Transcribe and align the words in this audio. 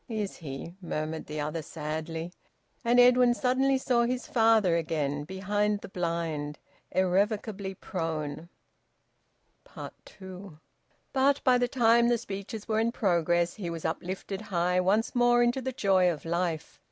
"Is 0.09 0.37
he?" 0.37 0.73
murmured 0.81 1.27
the 1.27 1.39
other 1.39 1.61
sadly. 1.61 2.33
And 2.83 2.99
Edwin 2.99 3.35
suddenly 3.35 3.77
saw 3.77 4.01
his 4.05 4.25
father 4.25 4.75
again 4.75 5.25
behind 5.25 5.81
the 5.81 5.89
blind, 5.89 6.57
irrevocably 6.91 7.75
prone. 7.75 8.49
TWO. 10.05 10.57
But 11.13 11.43
by 11.43 11.59
the 11.59 11.67
time 11.67 12.07
the 12.07 12.17
speeches 12.17 12.67
were 12.67 12.79
in 12.79 12.91
progress 12.91 13.53
he 13.53 13.69
was 13.69 13.85
uplifted 13.85 14.41
high 14.41 14.79
once 14.79 15.13
more 15.13 15.43
into 15.43 15.61
the 15.61 15.71
joy 15.71 16.09
of 16.11 16.25
life. 16.25 16.79